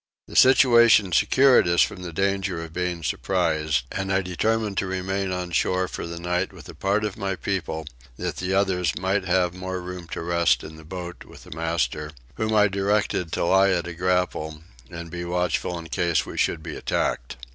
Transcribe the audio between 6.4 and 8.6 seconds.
with a part of my people that the